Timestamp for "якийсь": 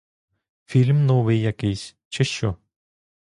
1.41-1.95